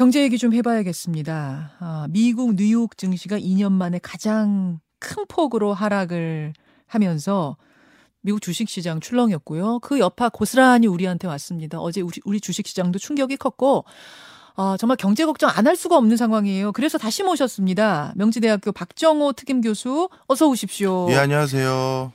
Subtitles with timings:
[0.00, 1.72] 경제 얘기 좀 해봐야겠습니다.
[1.78, 6.54] 아, 미국 뉴욕 증시가 2년 만에 가장 큰 폭으로 하락을
[6.86, 7.58] 하면서
[8.22, 9.80] 미국 주식시장 출렁였고요.
[9.80, 11.80] 그 여파 고스란히 우리한테 왔습니다.
[11.80, 13.84] 어제 우리, 우리 주식시장도 충격이 컸고
[14.56, 16.72] 아, 정말 경제 걱정 안 할 수가 없는 상황이에요.
[16.72, 18.14] 그래서 다시 모셨습니다.
[18.16, 21.08] 명지대학교 박정호 특임 교수 어서 오십시오.
[21.10, 22.10] 예, 안녕하세요.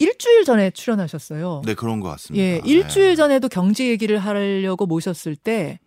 [0.00, 1.62] 일주일 전에 출연하셨어요.
[1.64, 2.44] 네, 그런 것 같습니다.
[2.44, 5.78] 예, 일주일 전에도 경제 얘기를 하려고 모셨을 때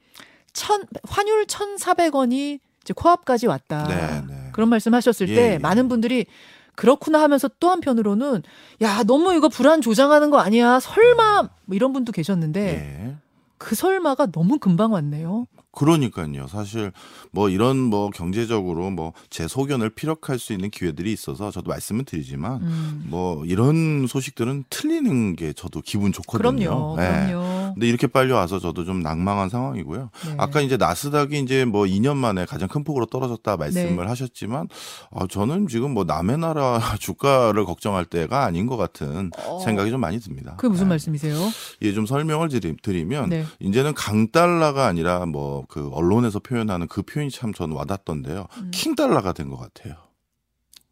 [0.58, 3.84] 천, 환율 1,400원이 이제 코앞까지 왔다.
[3.88, 4.50] 네, 네.
[4.54, 5.58] 그런 말씀 하셨을 예, 때 예.
[5.60, 6.26] 많은 분들이
[6.74, 8.42] 그렇구나 하면서 또 한편으로는
[8.82, 10.80] 야, 너무 이거 불안 조장하는 거 아니야?
[10.80, 13.16] 설마 뭐 이런 분도 계셨는데 예.
[13.60, 15.46] 그 설마가 너무 금방 왔네요.
[15.72, 16.48] 그러니까요.
[16.48, 16.92] 사실
[17.32, 22.62] 뭐 이런 뭐 경제적으로 뭐 제 소견을 피력할 수 있는 기회들이 있어서 저도 말씀을 드리지만
[22.64, 23.06] 음.
[23.10, 26.96] 뭐 이런 소식들은 틀리는 게 저도 기분 좋거든요.
[26.96, 26.96] 그럼요.
[27.00, 27.28] 예.
[27.28, 27.47] 그럼요.
[27.78, 30.10] 근데 이렇게 빨리 와서 저도 좀 낭망한 상황이고요.
[30.26, 30.36] 네.
[30.40, 34.04] 아까 이제 나스닥이 이제 뭐 2년 만에 가장 큰 폭으로 떨어졌다 말씀을 네.
[34.04, 34.68] 하셨지만
[35.12, 39.60] 아, 저는 지금 뭐 남의 나라 주가를 걱정할 때가 아닌 것 같은 어.
[39.60, 40.56] 생각이 좀 많이 듭니다.
[40.58, 40.90] 그게 무슨 예.
[40.90, 41.38] 말씀이세요?
[41.84, 43.46] 예, 좀 설명을 드리, 드리 면 네.
[43.60, 48.48] 이제는 강달러가 아니라 뭐 그 언론에서 표현하는 그 표현이 참 저는 와닿던데요.
[48.58, 48.72] 음.
[48.74, 49.96] 킹달러가 된 것 같아요.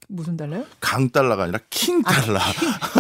[0.08, 0.66] 무슨 달러요?
[0.80, 2.39] 강 달러가 아니라 킹 달러.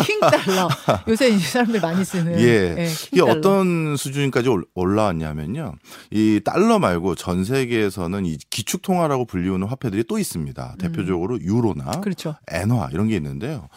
[0.05, 0.67] 킹 달러.
[1.07, 2.39] 요새 사람들 많이 쓰는.
[2.39, 2.73] 예.
[2.73, 3.31] 이게 킹달러.
[3.31, 5.75] 어떤 수준까지 올- 올라왔냐면요.
[6.11, 10.75] 이 달러 말고 전 세계에서는 이 기축 통화라고 불리우는 화폐들이 또 있습니다.
[10.79, 12.35] 대표적으로 유로나 그렇죠.
[12.51, 13.67] 엔화 이런 게 있는데요.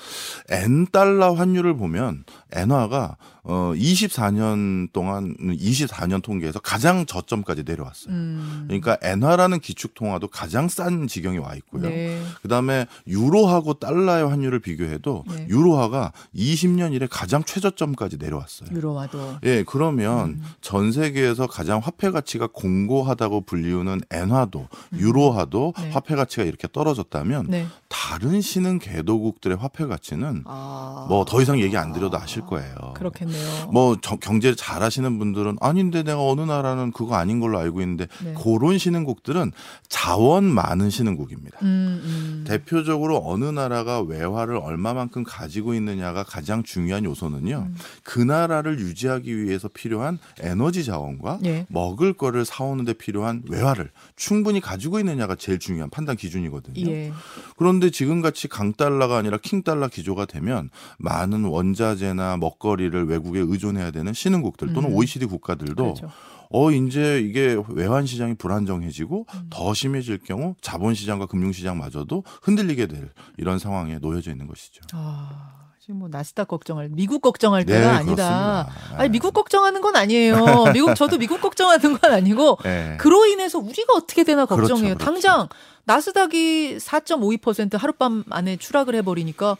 [0.51, 3.17] 엔 달러 환율을 보면 엔화가
[3.51, 8.13] 어 24년 동안 24년 통계에서 가장 저점까지 내려왔어요.
[8.13, 8.65] 음.
[8.67, 11.89] 그러니까 엔화라는 기축 통화도 가장 싼 지경에 와 있고요.
[11.89, 12.21] 네.
[12.43, 15.47] 그다음에 유로하고 달러의 환율을 비교해도 네.
[15.49, 18.69] 유로화가 20년 이래 가장 최저점까지 내려왔어요.
[18.71, 19.39] 유로와도.
[19.45, 20.45] 예, 그러면 음.
[20.61, 25.91] 전 세계에서 가장 화폐 가치가 공고하다고 불리우는 엔화도, 유로화도 네.
[25.91, 27.67] 화폐 가치가 이렇게 떨어졌다면 네.
[27.89, 31.07] 다른 신흥 개도국들의 화폐 가치는 아.
[31.09, 32.93] 뭐더 이상 얘기 안 드려도 아실 거예요.
[32.95, 33.38] 그렇겠네요.
[33.73, 38.07] 뭐 저- 경제를 잘 하시는 분들은 아닌데 내가 어느 나라는 그거 아닌 걸로 알고 있는데
[38.25, 38.35] 네.
[38.43, 39.53] 그런 신흥국들은
[39.89, 41.59] 자원 많은 신흥국입니다.
[41.63, 42.45] 음, 음.
[42.47, 47.67] 대표적으로 어느 나라가 외화를 얼마만큼 가지고 있느냐가 가장 중요한 요소는요.
[47.69, 47.77] 음.
[48.03, 51.67] 그 나라를 유지하기 위해서 필요한 에너지 자원과 예.
[51.69, 56.91] 먹을 거를 사오는데 필요한 외화를 충분히 가지고 있느냐가 제일 중요한 판단 기준이거든요.
[56.91, 57.13] 예.
[57.57, 64.13] 그런데 지금 같이 강달러가 아니라 킹달러 기조가 되면 많은 원자재나 먹거리를 외국 에 의존해야 되는
[64.13, 64.95] 신흥국들 또는 음.
[64.95, 66.11] OECD 국가들도 그렇죠.
[66.51, 69.47] 어 이제 이게 외환 시장이 불안정해지고 음.
[69.51, 74.81] 더 심해질 경우 자본 시장과 금융 시장마저도 흔들리게 될 이런 상황에 놓여져 있는 것이죠.
[74.95, 78.67] 아, 지금 뭐 나스닥 걱정할 미국 걱정할 네, 때가 아니다.
[78.67, 78.99] 그렇습니다.
[78.99, 80.37] 아니 미국 걱정하는 건 아니에요.
[80.73, 82.97] 미국 저도 미국 걱정하는 건 아니고 네.
[82.99, 84.95] 그로 인해서 우리가 어떻게 되나 그렇죠, 걱정해요.
[84.95, 85.05] 그렇죠.
[85.05, 85.49] 당장
[85.85, 89.57] 나스닥이 4.52% 하룻밤 안에 추락을 해버리니까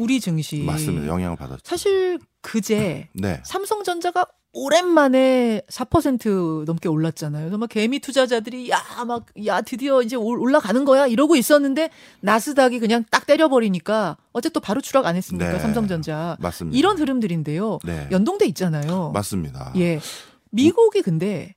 [0.00, 1.06] 우리 증시 맞습니다.
[1.06, 1.62] 영향을 받았죠.
[1.64, 3.40] 사실 그제 네.
[3.44, 7.44] 삼성전자가 오랜만에 4% 넘게 올랐잖아요.
[7.44, 11.90] 그래서 막 개미 투자자들이 야 막 야 드디어 이제 올- 올라가는 거야 이러고 있었는데
[12.20, 15.58] 나스닥이 그냥 딱 때려버리니까 어제 또 바로 추락 안 했습니까 네.
[15.60, 16.76] 삼성전자 맞습니다.
[16.76, 17.78] 이런 흐름들인데요.
[17.84, 18.08] 네.
[18.10, 19.10] 연동돼 있잖아요.
[19.12, 19.72] 맞습니다.
[19.76, 20.00] 예,
[20.50, 21.54] 미국이 근데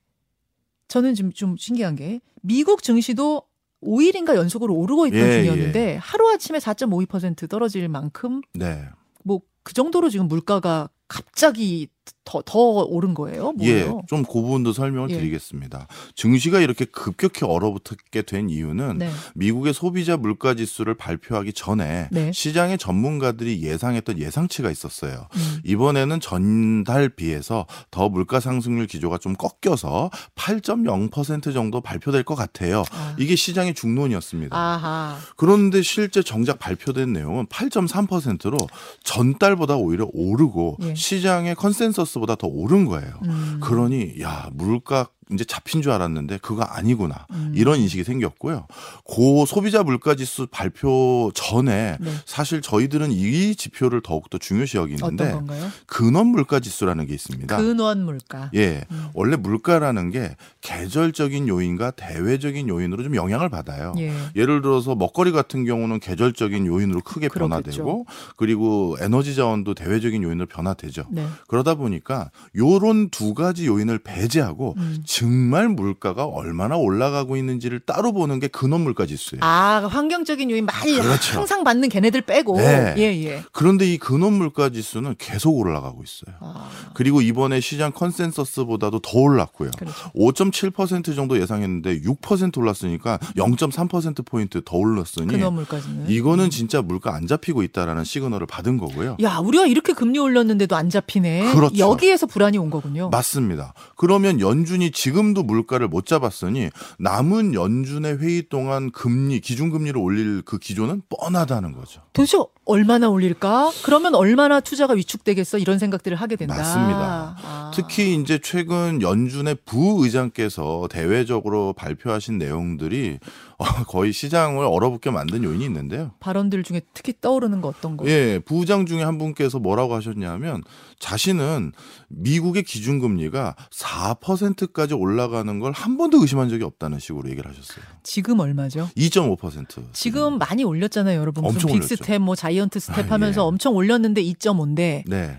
[0.88, 3.42] 저는 지금 좀 신기한 게 미국 증시도
[3.84, 8.88] 5일인가 연속으로 오르고 있던 예, 중이었는데 하루 아침에 4.52% 떨어질 만큼 네.
[9.24, 11.88] 뭐그 정도로 지금 물가가 갑자기
[12.24, 13.52] 더, 더 오른 거예요?
[13.60, 14.02] 예, 뭐예요?
[14.08, 15.16] 좀그 부분도 설명을 예.
[15.16, 15.86] 드리겠습니다.
[16.14, 19.10] 증시가 이렇게 급격히 얼어붙게 된 이유는 네.
[19.34, 22.32] 미국의 소비자 물가 지수를 발표하기 전에 네.
[22.32, 25.28] 시장의 전문가들이 예상했던 예상치가 있었어요.
[25.34, 25.60] 음.
[25.64, 32.84] 이번에는 전달 비해서 더 물가 상승률 기조가 좀 꺾여서 8.0% 정도 발표될 것 같아요.
[32.90, 33.14] 아.
[33.18, 34.56] 이게 시장의 중론이었습니다.
[34.56, 35.18] 아하.
[35.36, 38.56] 그런데 실제 정작 발표된 내용은 8.3%로
[39.02, 40.94] 전달보다 오히려 오르고 예.
[40.94, 43.20] 시장의 컨센 서스보다 더 오른 거예요.
[43.24, 43.60] 음.
[43.62, 47.52] 그러니 야 물가 이제 잡힌 줄 알았는데 그거 아니구나 음.
[47.54, 48.66] 이런 인식이 생겼고요.
[49.04, 52.12] 고 소비자 물가지수 발표 전에 네.
[52.26, 55.40] 사실 저희들은 이 지표를 더욱더 중요시 여기는데?
[55.86, 57.56] 근원 물가지수라는 게 있습니다.
[57.56, 58.50] 근원 물가.
[58.54, 59.06] 예, 음.
[59.14, 63.94] 원래 물가라는 게 계절적인 요인과 대외적인 요인으로 좀 영향을 받아요.
[63.98, 64.12] 예.
[64.36, 67.48] 예를 들어서 먹거리 같은 경우는 계절적인 요인으로 크게 그렇겠죠.
[67.48, 68.06] 변화되고
[68.36, 71.04] 그리고 에너지 자원도 대외적인 요인으로 변화되죠.
[71.10, 71.26] 네.
[71.48, 75.02] 그러다 보니까 요런 두 가지 요인을 배제하고 음.
[75.14, 79.44] 정말 물가가 얼마나 올라가고 있는지를 따로 보는 게 근원 물가 지수예요.
[79.44, 81.38] 아, 환경적인 요인 많이 그렇죠.
[81.38, 82.56] 항상 받는 걔네들 빼고.
[82.56, 82.94] 네.
[82.98, 83.44] 예, 예.
[83.52, 86.34] 그런데 이 근원 물가 지수는 계속 올라가고 있어요.
[86.40, 89.70] 아, 그리고 이번에 시장 컨센서스보다도 더 올랐고요.
[89.78, 90.10] 그렇죠.
[90.16, 96.10] 5.7% 정도 예상했는데 6% 올랐으니까 0.3% 포인트 더 올랐으니 근원 물가지는.
[96.10, 99.18] 이거는 진짜 물가 안 잡히고 있다라는 시그널을 받은 거고요.
[99.22, 101.52] 야, 우리가 이렇게 금리 올렸는데도 안 잡히네.
[101.54, 101.78] 그렇죠.
[101.78, 103.10] 여기에서 불안이 온 거군요.
[103.10, 103.74] 맞습니다.
[103.94, 111.02] 그러면 연준이 지금도 물가를 못 잡았으니 남은 연준의 회의 동안 금리 기준금리를 올릴 그 기조는
[111.10, 112.00] 뻔하다는 거죠.
[112.14, 113.72] 도대체 얼마나 올릴까?
[113.84, 115.58] 그러면 얼마나 투자가 위축되겠어?
[115.58, 116.54] 이런 생각들을 하게 된다.
[116.56, 117.36] 맞습니다.
[117.42, 117.70] 아.
[117.74, 123.18] 특히 이제 최근 연준의 부의장께서 대외적으로 발표하신 내용들이
[123.58, 126.12] 어, 거의 시장을 얼어붙게 만든 요인이 있는데요.
[126.20, 128.06] 발언들 중에 특히 떠오르는 거 어떤 거?
[128.06, 130.62] 예, 부의장 중에 한 분께서 뭐라고 하셨냐면
[131.00, 131.72] 자신은
[132.08, 137.84] 미국의 기준금리가 4%까지 올라가는 걸 한 번도 의심한 적이 없다는 식으로 얘기를 하셨어요.
[138.04, 138.88] 지금 얼마죠?
[138.96, 139.82] 2.5%.
[139.92, 141.44] 지금 많이 올렸잖아요, 여러분.
[141.44, 143.44] 엄청 빅 스텝, 뭐 자이언트 스텝 아, 하면서 예.
[143.44, 145.38] 엄청 올렸는데 2.5인데 네.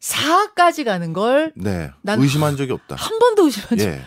[0.00, 1.90] 4까지 가는 걸한 네.
[2.02, 2.96] 난 의심한 적이 없다.
[2.96, 4.02] 번도 의심한 적 예.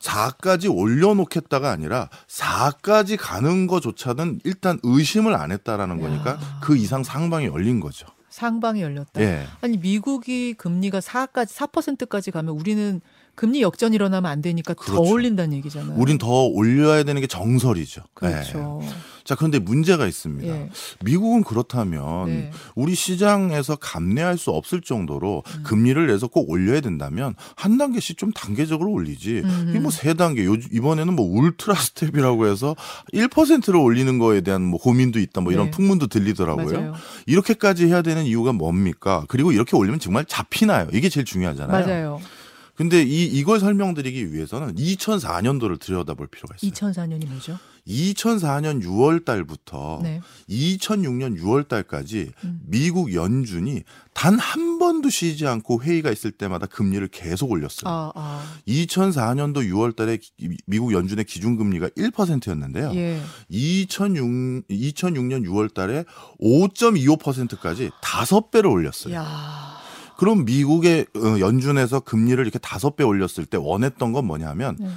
[0.00, 6.58] 4까지 올려놓겠다가 아니라 4까지 가는 거조차는 일단 의심을 안 했다라는 거니까 야.
[6.62, 8.06] 그 이상 상방이 열린 거죠.
[8.30, 9.20] 상방이 열렸다.
[9.20, 9.46] 예.
[9.60, 13.00] 아니 미국이 금리가 4까지 4%까지 가면 우리는
[13.38, 15.12] 금리 역전 일어나면 안 되니까 더 그렇죠.
[15.12, 15.96] 올린다는 얘기잖아요.
[15.96, 18.02] 우린 더 올려야 되는 게 정설이죠.
[18.12, 18.80] 그렇죠.
[18.82, 18.88] 예.
[19.22, 20.52] 자, 그런데 문제가 있습니다.
[20.52, 20.70] 예.
[21.04, 22.50] 미국은 그렇다면 네.
[22.74, 25.62] 우리 시장에서 감내할 수 없을 정도로 음.
[25.62, 29.42] 금리를 내서 꼭 올려야 된다면 한 단계씩 좀 단계적으로 올리지.
[29.44, 29.66] 음.
[29.68, 30.44] 이게 뭐 세 단계.
[30.44, 32.74] 요 이번에는 뭐 울트라 스텝이라고 해서
[33.12, 35.42] 1%를 올리는 거에 대한 뭐 고민도 있다.
[35.42, 35.70] 뭐 이런 네.
[35.70, 36.72] 풍문도 들리더라고요.
[36.72, 36.94] 맞아요.
[37.26, 39.24] 이렇게까지 해야 되는 이유가 뭡니까?
[39.28, 40.88] 그리고 이렇게 올리면 정말 잡히나요?
[40.92, 41.86] 이게 제일 중요하잖아요.
[41.86, 42.20] 맞아요.
[42.78, 46.70] 근데 이 이걸 설명드리기 위해서는 2004년도를 들여다볼 필요가 있어요.
[46.70, 47.58] 2004년이 뭐죠?
[47.88, 50.20] 2004년 6월 달부터 네.
[50.48, 52.60] 2006년 6월 달까지 음.
[52.66, 53.82] 미국 연준이
[54.14, 57.90] 단 한 번도 쉬지 않고 회의가 있을 때마다 금리를 계속 올렸어요.
[57.92, 58.44] 아, 아.
[58.68, 62.92] 2004년도 6월 달에 기- 미국 연준의 기준금리가 1%였는데요.
[62.94, 63.20] 예.
[63.48, 66.04] 2006, 2006년 6월 달에
[66.40, 69.14] 5.25%까지 다섯 배를 올렸어요.
[69.14, 69.77] 야.
[70.18, 74.88] 그럼 미국의 어, 연준에서 금리를 이렇게 다섯 배 올렸을 때 원했던 건 뭐냐면 네.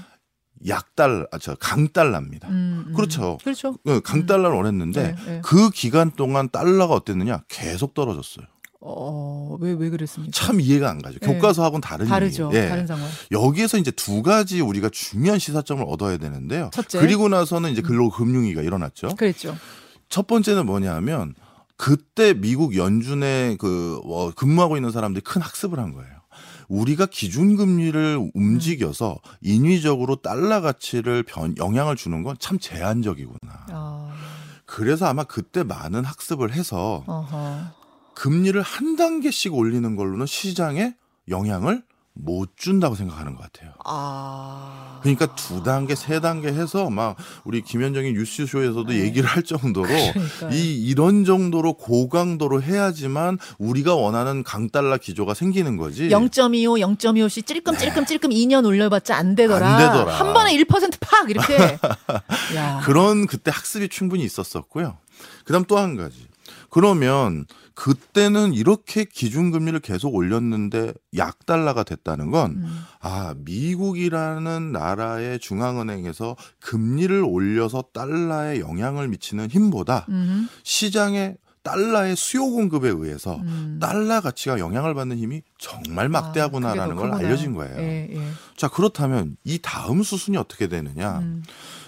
[0.68, 2.50] 약달, 아, 저 강달러입니다.
[2.50, 2.94] 음, 음.
[2.96, 3.38] 그렇죠.
[3.44, 3.78] 그렇죠.
[3.86, 5.42] 어, 강달러를 원했는데 네, 네.
[5.46, 7.44] 그 기간 동안 달러가 어땠느냐?
[7.50, 8.48] 계속 떨어졌어요.
[8.80, 10.32] 어, 왜, 왜 그랬습니까?
[10.34, 11.20] 참 이해가 안 가죠.
[11.20, 11.28] 네.
[11.28, 12.50] 교과서하고는 다른 다르죠.
[12.56, 12.68] 예.
[12.68, 13.08] 다른 상황.
[13.32, 16.72] 여기에서 이제 두 가지 우리가 중요한 시사점을 얻어야 되는데요.
[16.74, 17.00] 첫째.
[17.00, 19.16] 그리고 나서는 이제 근로금융위가 일어났죠.
[19.18, 19.56] 그랬죠.
[20.10, 21.36] 첫 번째는 뭐냐면
[21.82, 26.12] 그때 미국 연준에 그 어, 근무하고 있는 사람들이 큰 학습을 한 거예요.
[26.68, 33.66] 우리가 기준금리를 움직여서 인위적으로 달러 가치를 변, 영향을 주는 건 참 제한적이구나.
[33.72, 34.14] 아,
[34.68, 37.58] 그래서 아마 그때 많은 학습을 해서 어허.
[38.14, 40.94] 금리를 한 단계씩 올리는 걸로는 시장에
[41.30, 41.84] 영향을
[42.24, 43.72] 못 준다고 생각하는 것 같아요.
[43.84, 45.00] 아.
[45.02, 49.00] 그러니까 두 단계, 세 단계 해서 막 우리 김현정이 뉴스쇼에서도 네.
[49.00, 50.52] 얘기를 할 정도로 그러니까요.
[50.52, 56.10] 이 이런 정도로 고강도로 해야지만 우리가 원하는 강달러 기조가 생기는 거지.
[56.10, 59.68] 0.25, 0.25씩 찔끔 찔끔 찔끔 2년 올려봤자 안 되더라.
[59.68, 60.14] 안 되더라.
[60.14, 61.58] 한 번에 1%팍 이렇게.
[62.56, 62.82] 야.
[62.84, 64.98] 그런 그때 학습이 충분히 있었었고요.
[65.46, 66.28] 그다음 또 한 가지.
[66.72, 67.46] 그러면
[67.76, 72.84] 그때는 이렇게 기준금리를 계속 올렸는데 약달러가 됐다는 건 음.
[73.02, 80.48] 아, 미국이라는 나라의 중앙은행에서 금리를 올려서 달러에 영향을 미치는 힘보다 음.
[80.64, 83.78] 시장의 달러의 수요 공급에 의해서 음.
[83.80, 87.26] 달러 가치가 영향을 받는 힘이 정말 막대하구나라는 아, 그게 더 걸.
[87.26, 87.78] 알려진 거예요.
[87.80, 88.28] 예, 예.
[88.56, 91.20] 자, 그렇다면 이 다음 수순이 어떻게 되느냐?
[91.20, 91.44] 음.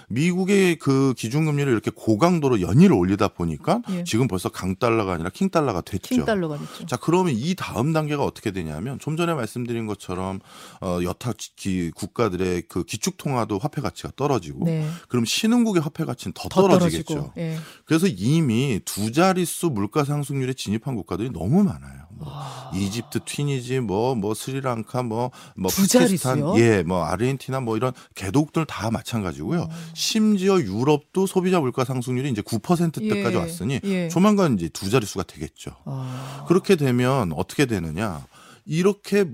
[0.10, 4.04] 미국의 그 기준금리를 이렇게 고강도로 연이를 올리다 보니까 예.
[4.04, 6.16] 지금 벌써 강달러가 아니라 킹달러가 됐죠.
[6.16, 6.86] 킹달러가 됐죠.
[6.86, 10.40] 자, 그러면 이 다음 단계가 어떻게 되냐면 좀 전에 말씀드린 것처럼
[10.82, 14.88] 어 여타 기, 국가들의 그 기축 통화도 화폐 가치가 떨어지고 네.
[15.08, 17.34] 그럼 신흥국의 화폐 가치는 더, 더 떨어지겠죠.
[17.38, 17.58] 예.
[17.86, 22.04] 그래서 이미 두 자릿수 물가 상승률에 진입한 국가들이 너무 많아요.
[22.16, 22.72] 뭐 와.
[22.74, 26.58] 이집트, 튀니지, 뭐, 뭐 스리랑카, 뭐, 뭐두 파키스탄?
[26.58, 29.62] 예, 뭐 아르헨티나, 뭐 이런 개독들 다 마찬가지고요.
[29.62, 29.70] 어.
[30.04, 34.10] 심지어 유럽도 소비자 물가 상승률이 이제 9%대까지 예, 왔으니 예.
[34.10, 35.72] 조만간 이제 두 자릿수가 되겠죠.
[35.86, 36.44] 아.
[36.50, 38.26] 그렇게 되면 어떻게 되느냐?
[38.66, 39.26] 이렇게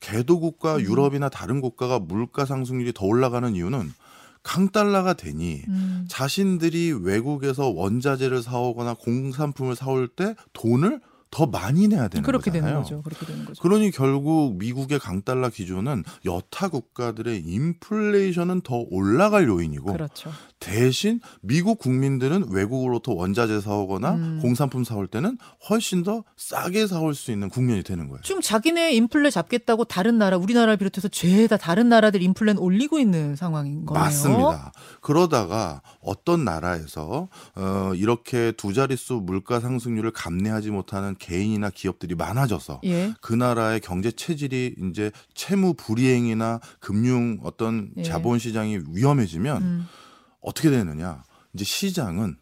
[0.00, 0.80] 개도국가 음.
[0.80, 3.92] 유럽이나 다른 국가가 물가 상승률이 더 올라가는 이유는
[4.42, 6.04] 강달러가 되니 음.
[6.08, 12.70] 자신들이 외국에서 원자재를 사오거나 공산품을 사올 때 돈을 더 많이 내야 되는 그렇게 거잖아요.
[12.70, 13.02] 되는 거죠.
[13.02, 13.62] 그렇게 되는 거죠.
[13.62, 20.30] 그러니 결국 미국의 강달러 기조는 여타 국가들의 인플레이션은 더 올라갈 요인이고 그렇죠.
[20.68, 24.38] 대신 미국 국민들은 외국으로부터 원자재 사오거나 음.
[24.42, 25.38] 공산품 사올 때는
[25.70, 28.20] 훨씬 더 싸게 사올 수 있는 국면이 되는 거예요.
[28.22, 33.86] 지금 자기네 인플레 잡겠다고 다른 나라, 우리나라를 비롯해서 죄다 다른 나라들 인플레는 올리고 있는 상황인
[33.86, 34.04] 거네요.
[34.04, 34.72] 맞습니다.
[35.00, 43.14] 그러다가 어떤 나라에서 어, 이렇게 두 자릿수 물가 상승률을 감내하지 못하는 개인이나 기업들이 많아져서 예.
[43.22, 48.02] 그 나라의 경제 체질이 이제 채무 불이행이나 금융 어떤 예.
[48.02, 49.86] 자본 시장이 위험해지면 음.
[50.48, 51.22] 어떻게 되느냐?
[51.52, 52.36] 이제 시장은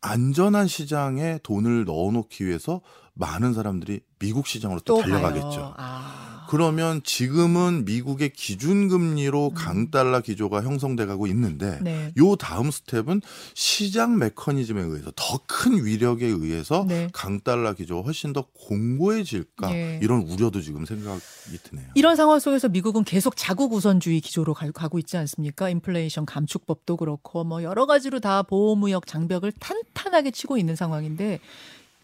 [0.00, 2.80] 안전한 시장에 돈을 넣어놓기 위해서
[3.14, 5.74] 많은 사람들이 미국 시장으로 또, 또 달려가겠죠.
[5.76, 6.21] 아.
[6.52, 9.54] 그러면 지금은 미국의 기준금리로 음.
[9.54, 12.12] 강달러 기조가 형성돼 가고 있는데 네.
[12.18, 13.22] 요 다음 스텝은
[13.54, 17.08] 시장 메커니즘에 의해서 더 큰 위력에 의해서 네.
[17.12, 20.00] 강달러 기조가 훨씬 더 공고해질까 예.
[20.02, 21.20] 이런 우려도 지금 생각이
[21.62, 21.86] 드네요.
[21.94, 25.70] 이런 상황 속에서 미국은 계속 자국 우선주의 기조로 가, 가고 있지 않습니까?
[25.70, 31.40] 인플레이션 감축법도 그렇고 뭐 여러 가지로 다 보호무역 장벽을 탄탄하게 치고 있는 상황인데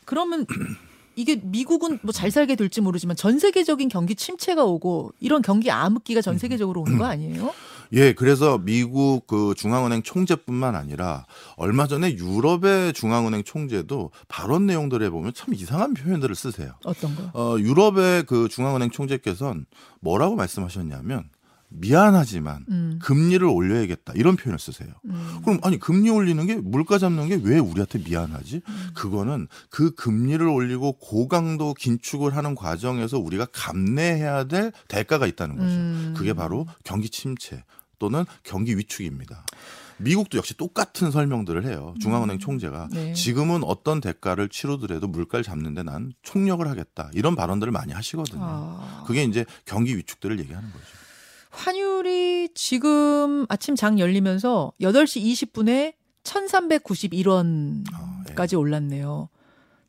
[0.07, 0.47] 그러면
[1.19, 6.21] 이게 미국은 뭐 잘 살게 될지 모르지만 전 세계적인 경기 침체가 오고 이런 경기 암흑기가
[6.21, 7.53] 전 세계적으로 오는 거 아니에요?
[7.93, 15.33] 예, 그래서 미국 그 중앙은행 총재뿐만 아니라 얼마 전에 유럽의 중앙은행 총재도 발언 내용들에 보면
[15.35, 16.75] 참 이상한 표현들을 쓰세요.
[16.85, 17.31] 어떤 거?
[17.35, 19.67] 어, 유럽의 그 중앙은행 총재께서는
[20.01, 21.31] 뭐라고 말씀하셨냐면
[21.71, 22.99] 미안하지만 음.
[23.03, 24.89] 금리를 올려야겠다 이런 표현을 쓰세요.
[25.05, 25.41] 음.
[25.45, 28.63] 그럼 아니 금리 올리는 게 물가 잡는 게 왜 우리한테 미안하지?
[28.67, 28.91] 음.
[28.95, 35.69] 그거는 그 금리를 올리고 고강도 긴축을 하는 과정에서 우리가 감내해야 될 대가가 있다는 거죠.
[35.69, 36.15] 음.
[36.17, 37.65] 그게 바로 경기 침체
[37.99, 39.45] 또는 경기 위축입니다.
[39.99, 41.95] 미국도 역시 똑같은 설명들을 해요.
[42.01, 43.13] 중앙은행 총재가 네.
[43.15, 48.41] 지금은 어떤 대가를 치르더라도 물가를 잡는데 난 총력을 하겠다 이런 발언들을 많이 하시거든요.
[48.41, 49.05] 아.
[49.07, 50.85] 그게 이제 경기 위축들을 얘기하는 거죠.
[51.51, 58.57] 환율이 지금 아침 장 열리면서 8시 20분에 1391원까지 아, 예.
[58.57, 59.29] 올랐네요.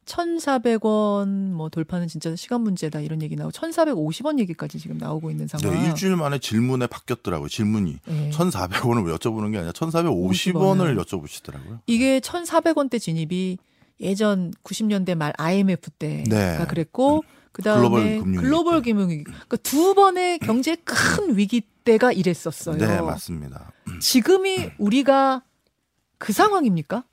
[0.05, 5.71] 1,400원 뭐 돌파는 진짜 시간 문제다 이런 얘기 나오고 1,450원 얘기까지 지금 나오고 있는 상황.
[5.71, 7.47] 네, 일주일 만에 질문에 바뀌었더라고요.
[7.47, 8.29] 질문이 예.
[8.31, 11.81] 1,400원을 여쭤보는 게 아니라 1,450원을 여쭤보시더라고요.
[11.85, 13.59] 이게 1,400원대 진입이
[14.01, 16.65] 예전 90년대 말 IMF 때가 네.
[16.67, 18.91] 그랬고 그다음에 글로벌 금융위기 글로벌 때.
[18.91, 19.23] 금융 위기.
[19.23, 22.77] 그러니까 두 번의 경제 큰 위기 때가 이랬었어요.
[22.77, 23.71] 네, 맞습니다.
[23.99, 25.43] 지금이 우리가
[26.17, 27.03] 그 상황입니까?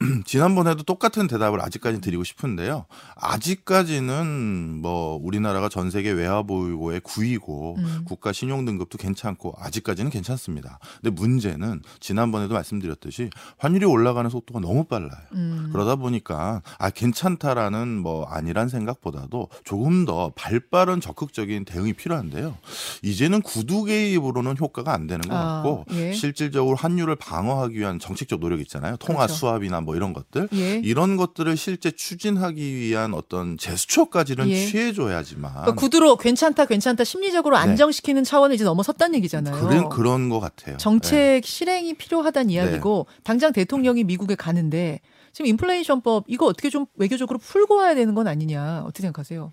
[0.26, 2.86] 지난번에도 똑같은 대답을 아직까지 드리고 싶은데요.
[3.14, 8.04] 아직까지는 뭐 우리나라가 전 세계 외화 보유고의 9위고 음.
[8.04, 10.80] 국가 신용 등급도 괜찮고 아직까지는 괜찮습니다.
[11.00, 15.10] 근데 문제는 지난번에도 말씀드렸듯이 환율이 올라가는 속도가 너무 빨라요.
[15.32, 15.70] 음.
[15.72, 22.56] 그러다 보니까 아 괜찮다라는 뭐 아니란 생각보다도 조금 더 발빠른 적극적인 대응이 필요한데요.
[23.02, 26.12] 이제는 구두 개입으로는 효과가 안 되는 것 아, 같고 예.
[26.12, 28.96] 실질적으로 환율을 방어하기 위한 정책적 노력 있잖아요.
[28.96, 29.34] 통화 그렇죠.
[29.34, 30.80] 수합이나 뭐 이런 것들 예.
[30.84, 34.66] 이런 것들을 실제 추진하기 위한 어떤 제스처까지는 예.
[34.66, 37.62] 취해줘야지만 그러니까 구두로 괜찮다 괜찮다 심리적으로 네.
[37.62, 39.54] 안정시키는 차원을 이제 넘어섰다는 얘기잖아요.
[39.54, 40.76] 그런 그런 것 같아요.
[40.76, 42.54] 정책 실행이 필요하다는 네.
[42.54, 45.00] 이야기고 당장 대통령이 미국에 가는데
[45.34, 49.50] 지금 인플레이션법 이거 어떻게 좀 외교적으로 풀고 와야 되는 건 아니냐 어떻게 생각하세요?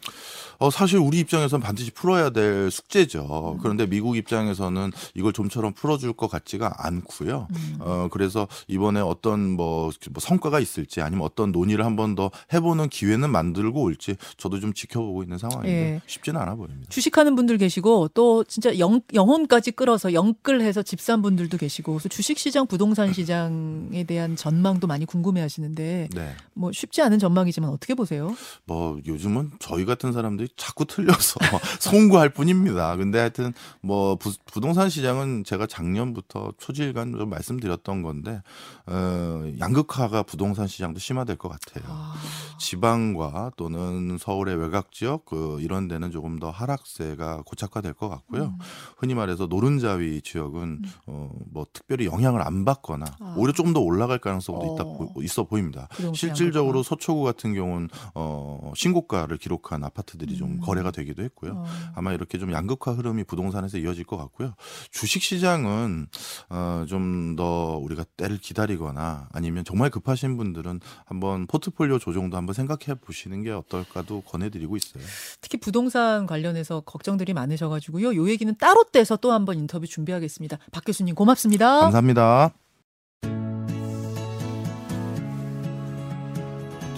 [0.60, 3.56] 어, 사실 우리 입장에서는 반드시 풀어야 될 숙제죠.
[3.56, 3.60] 음.
[3.62, 7.48] 그런데 미국 입장에서는 이걸 좀처럼 풀어줄 것 같지가 않고요.
[7.50, 7.78] 음.
[7.80, 12.90] 어, 그래서 이번에 어떤 뭐, 뭐 성과가 있을지 아니면 어떤 논의를 한 번 더 해보는
[12.90, 16.02] 기회는 만들고 올지 저도 좀 지켜보고 있는 상황인데 예.
[16.08, 16.90] 쉽지는 않아 보입니다.
[16.90, 24.04] 주식하는 분들 계시고 또 진짜 영, 영혼까지 끌어서 영끌해서 집산 분들도 계시고 주식시장 부동산 시장에
[24.04, 26.36] 대한 전망도 많이 궁금해하시는 데 네.
[26.54, 28.36] 뭐 쉽지 않은 전망이지만 어떻게 보세요?
[28.66, 31.40] 뭐 요즘은 저희 같은 사람들이 자꾸 틀려서
[31.80, 32.96] 송구할 뿐입니다.
[32.98, 38.42] 근데 하여튼 뭐 부, 부동산 시장은 제가 작년부터 초질간 좀 말씀드렸던 건데
[38.88, 41.84] 어, 양극화가 부동산 시장도 심화될 것 같아요.
[41.88, 42.16] 아,
[42.60, 48.44] 지방과 또는 서울의 외곽 지역 그 이런 데는 조금 더 하락세가 고착화될 것 같고요.
[48.44, 48.58] 음.
[48.98, 53.36] 흔히 말해서 노른자위 지역은 어뭐 특별히 영향을 안 받거나 아.
[53.38, 54.98] 오히려 조금 더 올라갈 가능성도 있다 어.
[55.14, 55.61] 보- 있어 보입니다.
[55.70, 56.84] 부동산 실질적으로 양극화.
[56.84, 60.60] 서초구 같은 경우는 어 신고가를 기록한 아파트들이 좀 음.
[60.62, 61.54] 거래가 되기도 했고요.
[61.58, 61.66] 어.
[61.96, 64.54] 아마 이렇게 좀 양극화 흐름이 부동산에서 이어질 것 같고요.
[64.92, 66.08] 주식 시장은
[66.50, 73.00] 어, 좀 더 우리가 때를 기다리거나 아니면 정말 급하신 분들은 한번 포트폴리오 조정도 한번 생각해
[73.00, 75.04] 보시는 게 어떨까도 권해드리고 있어요.
[75.42, 78.16] 특히 부동산 관련해서 걱정들이 많으셔가지고요.
[78.16, 80.58] 요 얘기는 따로 떼서 또 한번 인터뷰 준비하겠습니다.
[80.72, 81.80] 박 교수님 고맙습니다.
[81.82, 82.52] 감사합니다.